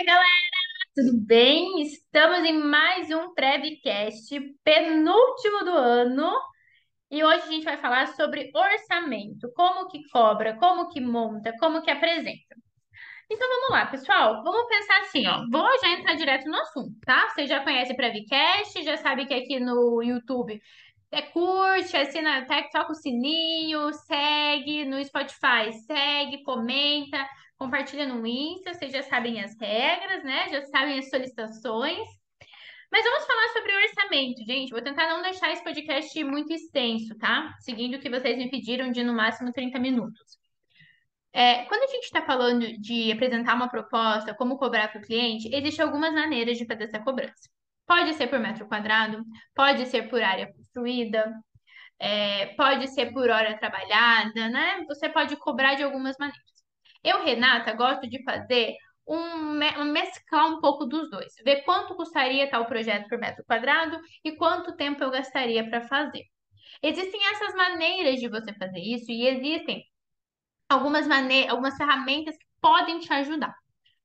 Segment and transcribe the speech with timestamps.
[0.00, 0.24] Oi, galera,
[0.94, 1.82] tudo bem?
[1.82, 4.34] Estamos em mais um Prevcast,
[4.64, 6.32] penúltimo do ano,
[7.10, 11.82] e hoje a gente vai falar sobre orçamento, como que cobra, como que monta, como
[11.82, 12.56] que apresenta.
[13.30, 17.28] Então vamos lá, pessoal, vamos pensar assim, ó, vou já entrar direto no assunto, tá?
[17.28, 20.58] Vocês já conhecem Prevcast, já sabem que aqui no YouTube
[21.12, 27.28] é, curte, assina, toca o sininho, segue no Spotify, segue, comenta,
[27.58, 30.48] compartilha no Insta, vocês já sabem as regras, né?
[30.48, 32.08] Já sabem as solicitações.
[32.92, 34.70] Mas vamos falar sobre orçamento, gente.
[34.70, 37.54] Vou tentar não deixar esse podcast muito extenso, tá?
[37.60, 40.38] Seguindo o que vocês me pediram de no máximo 30 minutos.
[41.32, 45.48] É, quando a gente está falando de apresentar uma proposta, como cobrar para o cliente,
[45.54, 47.48] existem algumas maneiras de fazer essa cobrança.
[47.90, 51.34] Pode ser por metro quadrado, pode ser por área construída,
[51.98, 54.84] é, pode ser por hora trabalhada, né?
[54.86, 56.64] Você pode cobrar de algumas maneiras.
[57.02, 59.54] Eu, Renata, gosto de fazer um,
[59.92, 64.76] mesclar um pouco dos dois, ver quanto custaria tal projeto por metro quadrado e quanto
[64.76, 66.22] tempo eu gastaria para fazer.
[66.80, 69.84] Existem essas maneiras de você fazer isso e existem
[70.68, 71.08] algumas
[71.48, 73.59] algumas ferramentas que podem te ajudar.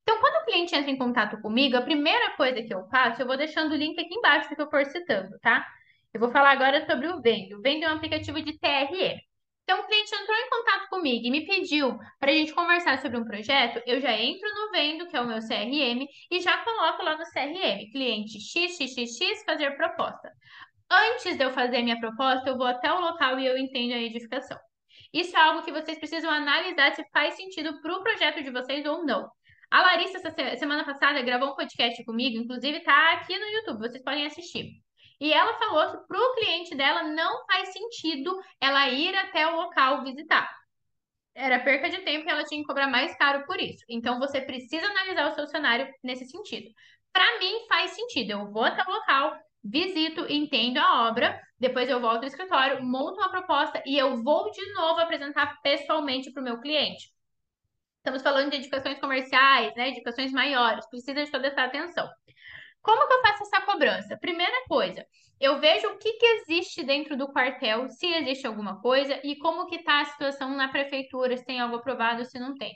[0.07, 3.25] Então, quando o cliente entra em contato comigo, a primeira coisa que eu faço, eu
[3.25, 5.65] vou deixando o link aqui embaixo que eu for citando, tá?
[6.13, 7.57] Eu vou falar agora sobre o Vendo.
[7.57, 9.19] O Vendo é um aplicativo de TRE.
[9.63, 13.17] Então, o cliente entrou em contato comigo e me pediu para a gente conversar sobre
[13.17, 17.01] um projeto, eu já entro no Vendo, que é o meu CRM, e já coloco
[17.01, 20.31] lá no CRM, cliente XXX fazer proposta.
[20.89, 23.97] Antes de eu fazer minha proposta, eu vou até o local e eu entendo a
[23.97, 24.57] edificação.
[25.11, 28.85] Isso é algo que vocês precisam analisar se faz sentido para o projeto de vocês
[28.85, 29.27] ou não.
[29.75, 34.01] A Larissa, essa semana passada, gravou um podcast comigo, inclusive está aqui no YouTube, vocês
[34.01, 34.71] podem assistir.
[35.19, 39.57] E ela falou que para o cliente dela não faz sentido ela ir até o
[39.57, 40.49] local visitar.
[41.35, 43.83] Era perca de tempo e ela tinha que cobrar mais caro por isso.
[43.89, 46.71] Então você precisa analisar o seu cenário nesse sentido.
[47.11, 48.31] Para mim faz sentido.
[48.31, 53.19] Eu vou até o local, visito, entendo a obra, depois eu volto ao escritório, monto
[53.19, 57.13] uma proposta e eu vou de novo apresentar pessoalmente para o meu cliente.
[58.05, 59.87] Estamos falando de edificações comerciais, né?
[59.87, 62.07] Edificações maiores, precisa de toda essa atenção.
[62.79, 64.15] Como que eu faço essa cobrança?
[64.17, 65.03] Primeira coisa,
[65.41, 69.65] eu vejo o que, que existe dentro do quartel, se existe alguma coisa e como
[69.65, 72.75] que está a situação na prefeitura, se tem algo aprovado, se não tem.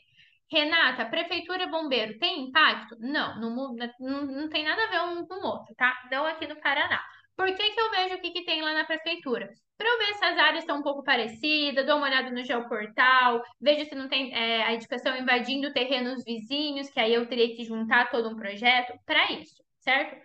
[0.52, 2.98] Renata, prefeitura bombeiro tem impacto?
[3.00, 5.96] Não, não, não, não tem nada a ver um com o outro, tá?
[6.10, 7.04] Não aqui no Paraná.
[7.40, 9.50] Por que, que eu vejo o que, que tem lá na prefeitura?
[9.78, 13.42] Para eu ver se as áreas estão um pouco parecidas, dou uma olhada no geoportal,
[13.62, 17.64] vejo se não tem é, a edificação invadindo terrenos vizinhos, que aí eu teria que
[17.64, 20.16] juntar todo um projeto para isso certo?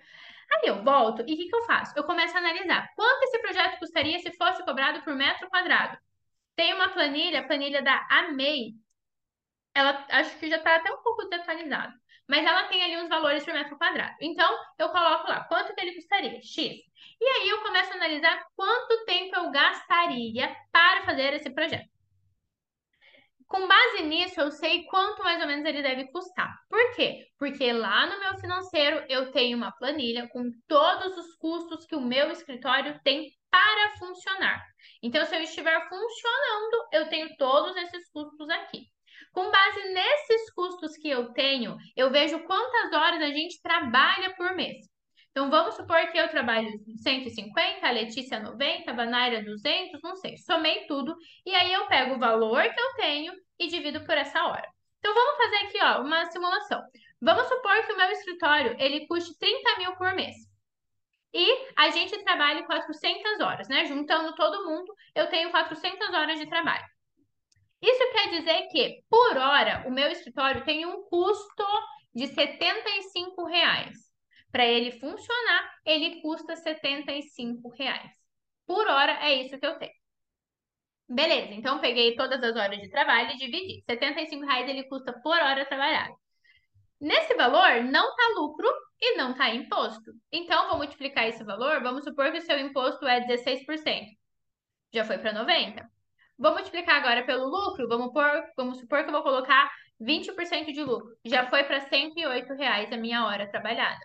[0.53, 1.93] Aí eu volto e o que, que eu faço?
[1.97, 5.97] Eu começo a analisar quanto esse projeto custaria se fosse cobrado por metro quadrado.
[6.57, 8.75] Tem uma planilha, a planilha da AMEI,
[9.75, 11.93] ela acho que já está até um pouco desatualizada,
[12.29, 14.15] mas ela tem ali uns valores por metro quadrado.
[14.21, 16.57] Então, eu coloco lá quanto que ele custaria, X.
[17.21, 21.95] E aí eu começo a analisar quanto tempo eu gastaria para fazer esse projeto.
[23.47, 26.59] Com base nisso, eu sei quanto mais ou menos ele deve custar.
[26.69, 27.29] Por quê?
[27.39, 32.01] Porque lá no meu financeiro eu tenho uma planilha com todos os custos que o
[32.01, 34.65] meu escritório tem para funcionar.
[35.03, 38.89] Então, se eu estiver funcionando, eu tenho todos esses custos aqui.
[39.35, 44.55] Com base nesses custos que eu tenho, eu vejo quantas horas a gente trabalha por
[44.55, 44.89] mês.
[45.33, 46.71] Então, vamos supor que eu trabalho
[47.03, 50.37] 150, a Letícia 90, a Banaira 200, não sei.
[50.37, 54.45] Somei tudo e aí eu pego o valor que eu tenho e divido por essa
[54.45, 54.69] hora.
[55.01, 56.81] Então, vamos fazer aqui ó, uma simulação.
[57.21, 60.37] Vamos supor que o meu escritório ele custe 30 mil por mês.
[61.33, 63.85] E a gente trabalha 400 horas, né?
[63.87, 66.94] Juntando todo mundo, eu tenho 400 horas de trabalho.
[67.85, 71.65] Isso quer dizer que, por hora, o meu escritório tem um custo
[72.15, 73.99] de 75 reais.
[74.51, 78.11] Para ele funcionar, ele custa 75 reais.
[78.67, 79.93] Por hora é isso que eu tenho.
[81.07, 83.83] Beleza, então peguei todas as horas de trabalho e dividi.
[83.85, 86.15] 75 reais ele custa por hora trabalhada.
[86.99, 88.67] Nesse valor não está lucro
[88.99, 90.11] e não está imposto.
[90.33, 91.83] Então, vou multiplicar esse valor.
[91.83, 94.07] Vamos supor que o seu imposto é 16%.
[94.91, 95.94] Já foi para 90%.
[96.39, 97.89] Vou multiplicar agora pelo lucro.
[97.89, 98.25] Vamos, por,
[98.57, 99.71] vamos supor que eu vou colocar
[100.01, 101.17] 20% de lucro.
[101.25, 104.01] Já foi para 108 reais a minha hora trabalhada.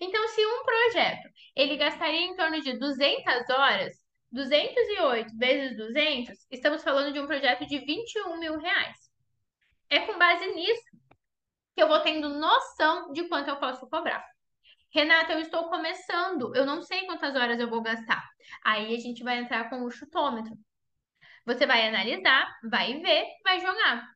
[0.00, 3.94] Então, se um projeto ele gastaria em torno de 200 horas,
[4.30, 8.96] 208 vezes 200, estamos falando de um projeto de 21 mil reais.
[9.88, 10.98] É com base nisso
[11.74, 14.24] que eu vou tendo noção de quanto eu posso cobrar.
[14.92, 18.22] Renata, eu estou começando, eu não sei quantas horas eu vou gastar.
[18.64, 20.56] Aí a gente vai entrar com o chutômetro.
[21.48, 24.06] Você vai analisar, vai ver, vai jogar.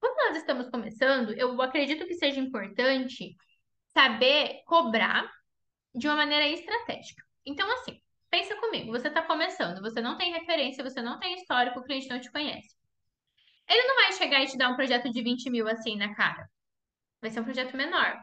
[0.00, 3.36] quando nós estamos começando, eu acredito que seja importante
[3.88, 5.30] saber cobrar
[5.94, 7.22] de uma maneira estratégica.
[7.44, 8.00] Então, assim,
[8.30, 12.08] pensa comigo, você está começando, você não tem referência, você não tem histórico, o cliente
[12.08, 12.74] não te conhece.
[13.68, 16.48] Ele não vai chegar e te dar um projeto de 20 mil assim na cara.
[17.20, 18.16] Vai ser um projeto menor.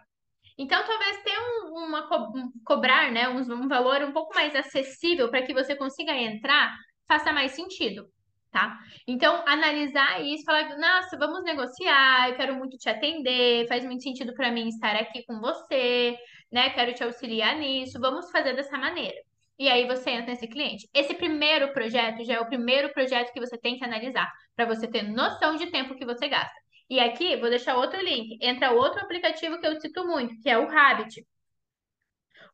[0.58, 2.32] Então, talvez ter um, uma co
[2.66, 6.76] cobrar, né, um, um valor um pouco mais acessível para que você consiga entrar,
[7.08, 8.12] faça mais sentido
[8.54, 8.80] tá?
[9.08, 14.34] Então, analisar isso, falar, nossa, vamos negociar, eu quero muito te atender, faz muito sentido
[14.34, 16.16] para mim estar aqui com você,
[16.52, 16.70] né?
[16.70, 19.18] Quero te auxiliar nisso, vamos fazer dessa maneira.
[19.60, 20.88] E aí você entra nesse cliente.
[20.94, 24.88] Esse primeiro projeto já é o primeiro projeto que você tem que analisar, para você
[24.88, 26.54] ter noção de tempo que você gasta.
[26.90, 30.58] E aqui, vou deixar outro link, entra outro aplicativo que eu cito muito, que é
[30.58, 31.26] o Habit.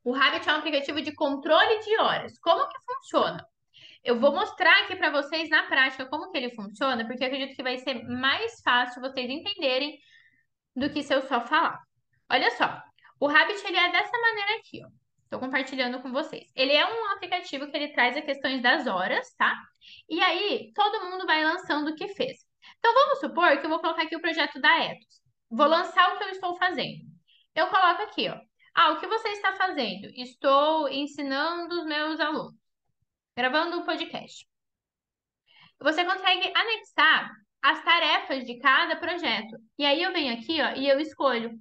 [0.04, 2.40] O Habit é um aplicativo de controle de horas.
[2.40, 3.46] Como que funciona?
[4.04, 7.64] Eu vou mostrar aqui para vocês na prática como que ele funciona, porque acredito que
[7.64, 9.98] vai ser mais fácil vocês entenderem
[10.76, 11.80] do que se eu só falar.
[12.32, 12.82] Olha só,
[13.20, 14.90] o Rabbit ele é dessa maneira aqui, ó.
[15.24, 16.50] Estou compartilhando com vocês.
[16.56, 19.56] Ele é um aplicativo que ele traz as questões das horas, tá?
[20.10, 22.38] E aí, todo mundo vai lançando o que fez.
[22.80, 25.22] Então, vamos supor que eu vou colocar aqui o projeto da Etos.
[25.52, 27.04] Vou lançar o que eu estou fazendo.
[27.54, 28.40] Eu coloco aqui, ó.
[28.74, 30.08] Ah, o que você está fazendo?
[30.16, 32.59] Estou ensinando os meus alunos
[33.40, 34.46] gravando o podcast.
[35.80, 37.32] Você consegue anexar
[37.62, 39.56] as tarefas de cada projeto.
[39.78, 41.58] E aí eu venho aqui, ó, e eu escolho.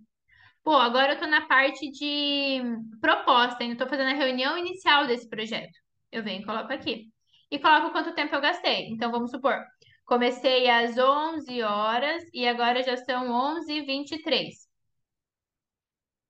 [0.65, 2.61] Pô, agora eu tô na parte de
[3.01, 5.73] proposta, ainda tô fazendo a reunião inicial desse projeto.
[6.11, 7.13] Eu venho e coloco aqui.
[7.49, 8.89] E coloco quanto tempo eu gastei.
[8.89, 9.65] Então, vamos supor,
[10.05, 14.69] comecei às 11 horas e agora já são 11h23.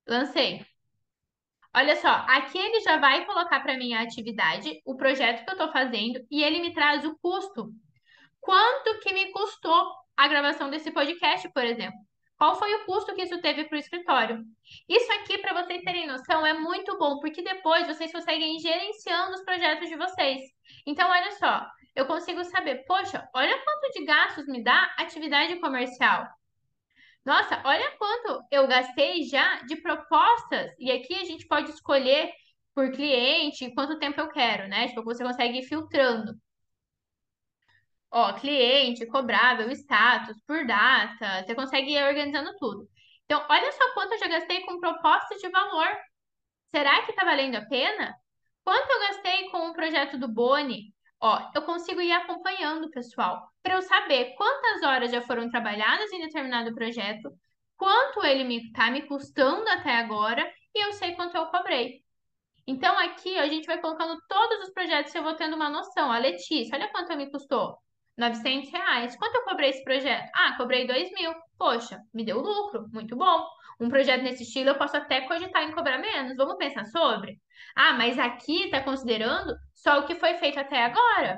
[0.07, 0.63] Lancei.
[1.75, 5.53] Olha só, aqui ele já vai colocar para mim a atividade, o projeto que eu
[5.53, 7.69] estou fazendo, e ele me traz o custo.
[8.39, 11.99] Quanto que me custou a gravação desse podcast, por exemplo?
[12.37, 14.43] Qual foi o custo que isso teve para o escritório?
[14.87, 19.35] Isso aqui, para vocês terem noção, é muito bom, porque depois vocês conseguem ir gerenciando
[19.35, 20.41] os projetos de vocês.
[20.87, 26.27] Então, olha só, eu consigo saber, poxa, olha quanto de gastos me dá atividade comercial.
[27.29, 30.73] Nossa, olha quanto eu gastei já de propostas.
[30.79, 32.33] E aqui a gente pode escolher
[32.73, 34.87] por cliente quanto tempo eu quero, né?
[34.87, 36.33] Tipo, você consegue ir filtrando.
[38.09, 41.43] Ó, cliente, cobrável, status, por data.
[41.45, 42.89] Você consegue ir organizando tudo.
[43.25, 45.87] Então, olha só quanto eu já gastei com propostas de valor.
[46.73, 48.15] Será que tá valendo a pena?
[48.63, 50.91] Quanto eu gastei com o projeto do Boni?
[51.21, 56.21] Ó, eu consigo ir acompanhando, pessoal, para eu saber quantas horas já foram trabalhadas em
[56.21, 57.29] determinado projeto,
[57.77, 62.01] quanto ele está me custando até agora e eu sei quanto eu cobrei.
[62.67, 66.11] Então, aqui a gente vai colocando todos os projetos e eu vou tendo uma noção.
[66.11, 67.77] A Letícia, olha quanto me custou.
[68.17, 69.15] 900 reais.
[69.15, 70.29] Quanto eu cobrei esse projeto?
[70.35, 71.33] Ah, cobrei 2 mil.
[71.57, 73.47] Poxa, me deu lucro, muito bom.
[73.79, 76.35] Um projeto nesse estilo eu posso até cogitar em cobrar menos.
[76.35, 77.39] Vamos pensar sobre?
[77.75, 81.37] Ah, mas aqui está considerando só o que foi feito até agora.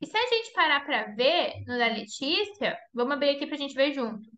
[0.00, 3.58] E se a gente parar para ver no da Letícia, vamos abrir aqui para a
[3.58, 4.30] gente ver junto.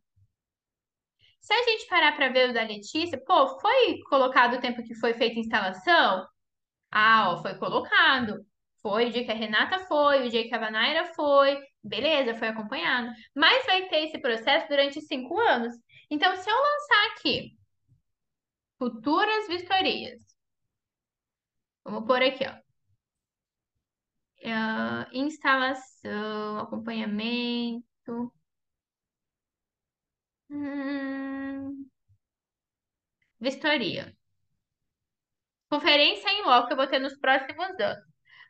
[1.40, 4.94] Se a gente parar para ver o da Letícia, pô, foi colocado o tempo que
[4.94, 6.26] foi feita a instalação?
[6.90, 8.44] Ah, ó, foi colocado.
[8.80, 12.48] Foi o dia que a Renata foi, o dia que a Vanaira foi, beleza, foi
[12.48, 13.08] acompanhado.
[13.34, 15.74] Mas vai ter esse processo durante cinco anos.
[16.12, 17.56] Então, se eu lançar aqui
[18.78, 20.20] futuras vistorias,
[21.84, 22.52] vamos pôr aqui, ó.
[24.44, 28.32] Uh, instalação, acompanhamento.
[30.50, 31.88] Hum,
[33.40, 34.14] vistoria.
[35.70, 38.04] Conferência em loco que eu vou ter nos próximos anos.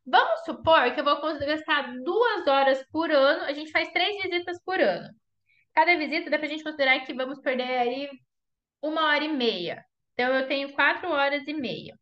[0.06, 4.60] Vamos supor que eu vou gastar duas horas por ano, a gente faz três visitas
[4.64, 5.21] por ano.
[5.74, 8.10] Cada visita dá pra gente considerar que vamos perder aí
[8.82, 9.84] uma hora e meia.
[10.14, 11.98] Então, eu tenho quatro horas e meia.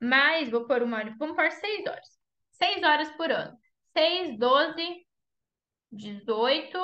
[0.00, 2.08] Mais, vou pôr uma hora, vamos pôr seis horas.
[2.52, 3.56] Seis horas por ano.
[3.92, 5.06] Seis, doze,
[5.90, 6.78] dezoito,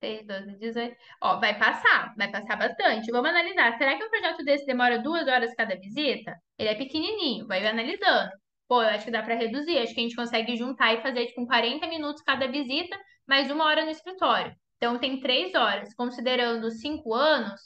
[0.00, 0.96] 6, 12, 18.
[1.22, 3.10] Ó, vai passar, vai passar bastante.
[3.12, 3.76] Vamos analisar.
[3.78, 6.36] Será que um projeto desse demora duas horas cada visita?
[6.58, 8.30] Ele é pequenininho, vai analisando.
[8.70, 9.78] Pô, eu acho que dá para reduzir.
[9.78, 12.96] Acho que a gente consegue juntar e fazer tipo 40 minutos cada visita,
[13.26, 14.54] mais uma hora no escritório.
[14.76, 15.92] Então tem três horas.
[15.94, 17.60] Considerando cinco anos,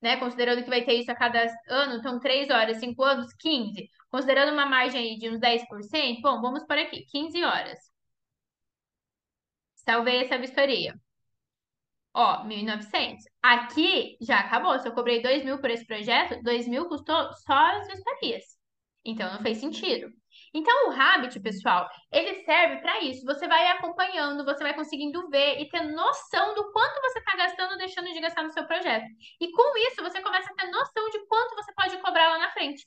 [0.00, 0.16] né?
[0.18, 3.88] Considerando que vai ter isso a cada ano, então três horas, cinco anos, 15.
[4.10, 7.78] Considerando uma margem aí de uns 10%, bom, vamos por aqui, 15 horas.
[9.74, 10.94] Salvei essa vistoria.
[12.14, 13.24] Ó, 1.900.
[13.42, 14.78] Aqui já acabou.
[14.78, 18.59] Se eu cobrei 2 mil por esse projeto, 2 mil custou só as vistorias.
[19.04, 20.12] Então, não fez sentido.
[20.52, 23.24] Então, o Habit, pessoal, ele serve para isso.
[23.24, 27.78] Você vai acompanhando, você vai conseguindo ver e ter noção do quanto você está gastando
[27.78, 29.06] deixando de gastar no seu projeto.
[29.40, 32.50] E com isso, você começa a ter noção de quanto você pode cobrar lá na
[32.52, 32.86] frente.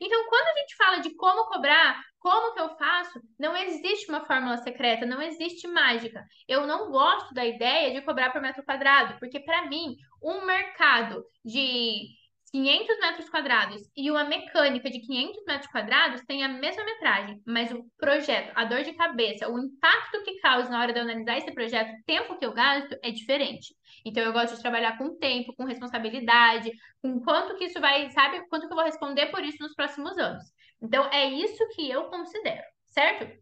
[0.00, 4.24] Então, quando a gente fala de como cobrar, como que eu faço, não existe uma
[4.24, 6.24] fórmula secreta, não existe mágica.
[6.48, 11.22] Eu não gosto da ideia de cobrar por metro quadrado, porque para mim, um mercado
[11.44, 12.08] de
[12.54, 17.72] 500 metros quadrados e uma mecânica de 500 metros quadrados tem a mesma metragem, mas
[17.72, 21.36] o projeto, a dor de cabeça, o impacto que causa na hora de eu analisar
[21.36, 23.74] esse projeto, o tempo que eu gasto é diferente.
[24.06, 26.70] Então eu gosto de trabalhar com tempo, com responsabilidade,
[27.02, 30.16] com quanto que isso vai, sabe, quanto que eu vou responder por isso nos próximos
[30.16, 30.44] anos.
[30.80, 33.36] Então é isso que eu considero, certo?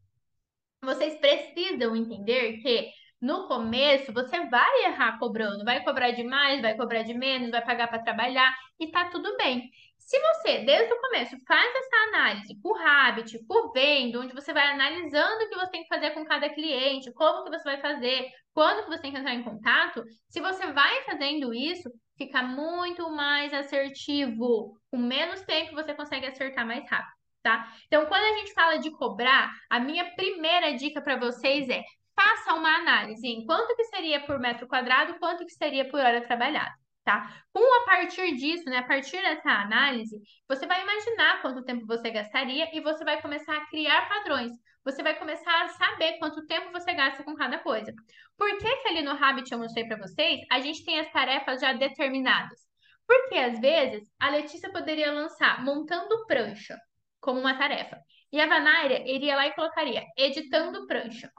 [0.83, 2.91] Vocês precisam entender que
[3.23, 7.87] no começo, você vai errar cobrando, vai cobrar demais, vai cobrar de menos, vai pagar
[7.87, 9.71] para trabalhar e tá tudo bem.
[9.97, 14.67] Se você, desde o começo, faz essa análise por Habit, por Vendo, onde você vai
[14.67, 18.29] analisando o que você tem que fazer com cada cliente, como que você vai fazer,
[18.53, 21.89] quando que você tem que entrar em contato, se você vai fazendo isso,
[22.19, 24.77] fica muito mais assertivo.
[24.91, 27.73] Com menos tempo, você consegue acertar mais rápido, tá?
[27.87, 32.55] Então, quando a gente fala de cobrar, a minha primeira dica para vocês é faça
[32.55, 36.75] uma análise em quanto que seria por metro quadrado, quanto que seria por hora trabalhada,
[37.05, 37.43] tá?
[37.53, 42.11] Com a partir disso, né, a partir dessa análise, você vai imaginar quanto tempo você
[42.11, 44.53] gastaria e você vai começar a criar padrões.
[44.85, 47.93] Você vai começar a saber quanto tempo você gasta com cada coisa.
[48.37, 51.61] Por que que ali no Habit eu mostrei para vocês, a gente tem as tarefas
[51.61, 52.59] já determinadas?
[53.07, 56.77] Porque às vezes a Letícia poderia lançar montando prancha
[57.21, 57.97] como uma tarefa.
[58.33, 61.31] E a Vanária iria lá e colocaria editando prancha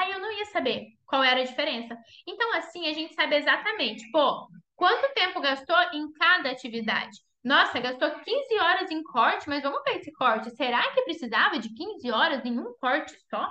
[0.00, 1.96] aí eu não ia saber qual era a diferença.
[2.26, 7.18] Então, assim, a gente sabe exatamente, pô, quanto tempo gastou em cada atividade.
[7.42, 10.50] Nossa, gastou 15 horas em corte, mas vamos ver esse corte.
[10.50, 13.50] Será que precisava de 15 horas em um corte só?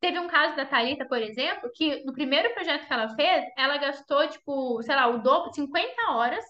[0.00, 3.78] Teve um caso da Thalita, por exemplo, que no primeiro projeto que ela fez, ela
[3.78, 6.44] gastou, tipo, sei lá, o dobro, 50 horas.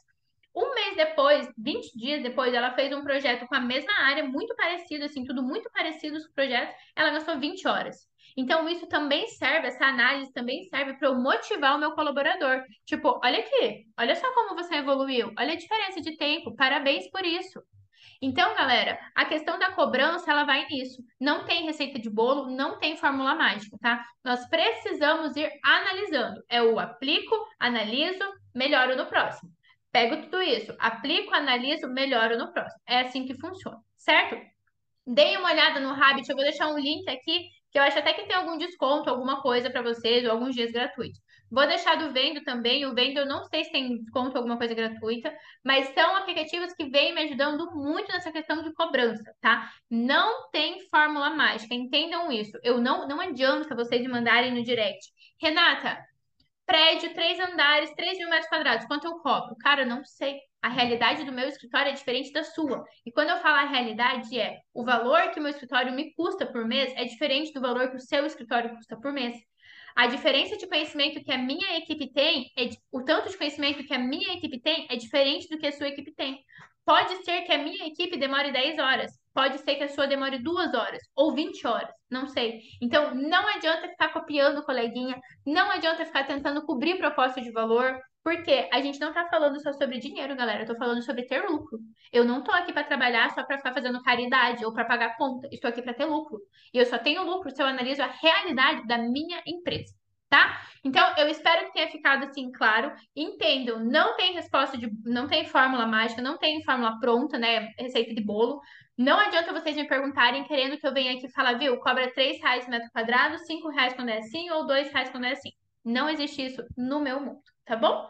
[0.52, 4.54] Um mês depois, 20 dias depois, ela fez um projeto com a mesma área, muito
[4.56, 6.74] parecido, assim, tudo muito parecido os projetos.
[6.96, 8.08] Ela gastou 20 horas.
[8.36, 12.62] Então, isso também serve, essa análise também serve para eu motivar o meu colaborador.
[12.84, 17.24] Tipo, olha aqui, olha só como você evoluiu, olha a diferença de tempo, parabéns por
[17.24, 17.62] isso.
[18.20, 21.02] Então, galera, a questão da cobrança, ela vai nisso.
[21.20, 24.04] Não tem receita de bolo, não tem fórmula mágica, tá?
[24.24, 26.42] Nós precisamos ir analisando.
[26.48, 28.24] É o aplico, analiso,
[28.54, 29.50] melhoro no próximo.
[29.92, 32.80] Pego tudo isso, aplico, analiso, melhoro no próximo.
[32.86, 34.36] É assim que funciona, certo?
[35.06, 38.12] Deem uma olhada no Habit, eu vou deixar um link aqui que eu acho até
[38.12, 41.20] que tem algum desconto, alguma coisa para vocês, ou alguns dias gratuitos.
[41.50, 42.86] Vou deixar do Vendo também.
[42.86, 46.84] O Vendo eu não sei se tem desconto, alguma coisa gratuita, mas são aplicativos que
[46.84, 49.72] vêm me ajudando muito nessa questão de cobrança, tá?
[49.90, 52.56] Não tem fórmula mágica, entendam isso.
[52.62, 55.08] Eu não, não adianta vocês me mandarem no direct.
[55.42, 55.98] Renata,
[56.66, 59.56] prédio, três andares, 3 mil metros quadrados, quanto eu cobro?
[59.56, 60.38] Cara, não sei.
[60.62, 62.84] A realidade do meu escritório é diferente da sua.
[63.04, 66.46] E quando eu falo a realidade é o valor que o meu escritório me custa
[66.46, 69.36] por mês é diferente do valor que o seu escritório custa por mês.
[69.94, 73.94] A diferença de conhecimento que a minha equipe tem, é, o tanto de conhecimento que
[73.94, 76.42] a minha equipe tem é diferente do que a sua equipe tem.
[76.84, 80.38] Pode ser que a minha equipe demore 10 horas, pode ser que a sua demore
[80.38, 82.60] 2 horas ou 20 horas, não sei.
[82.80, 88.00] Então, não adianta ficar copiando o coleguinha, não adianta ficar tentando cobrir proposta de valor,
[88.22, 90.62] porque a gente não tá falando só sobre dinheiro, galera.
[90.62, 91.78] Eu tô falando sobre ter lucro.
[92.10, 95.46] Eu não tô aqui para trabalhar só para ficar fazendo caridade ou para pagar conta.
[95.52, 96.40] Estou aqui para ter lucro.
[96.72, 99.92] E eu só tenho lucro se eu analiso a realidade da minha empresa,
[100.34, 100.60] tá?
[100.82, 102.92] Então, eu espero que tenha ficado assim claro.
[103.14, 107.72] Entendam, não tem resposta de, não tem fórmula mágica, não tem fórmula pronta, né?
[107.78, 108.60] Receita de bolo.
[108.98, 111.78] Não adianta vocês me perguntarem querendo que eu venha aqui falar, viu?
[111.78, 115.32] Cobra 3 reais metro quadrado, 5 reais quando é assim ou 2 reais quando é
[115.32, 115.50] assim.
[115.84, 118.08] Não existe isso no meu mundo, tá bom?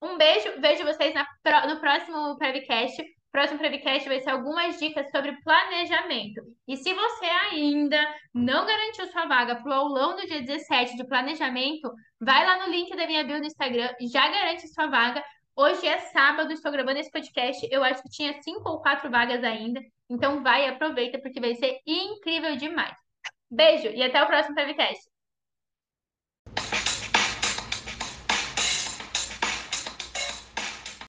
[0.00, 1.26] Um beijo, vejo vocês na,
[1.66, 3.02] no próximo Prevcast.
[3.36, 6.40] Próximo Prevcast vai ser algumas dicas sobre planejamento.
[6.66, 8.00] E se você ainda
[8.32, 12.72] não garantiu sua vaga para o aulão do dia 17 de planejamento, vai lá no
[12.72, 15.22] link da minha bio no Instagram, já garante sua vaga.
[15.54, 17.68] Hoje é sábado, estou gravando esse podcast.
[17.70, 19.82] Eu acho que tinha cinco ou quatro vagas ainda.
[20.08, 22.96] Então vai, aproveita, porque vai ser incrível demais.
[23.50, 25.15] Beijo e até o próximo Prevcast.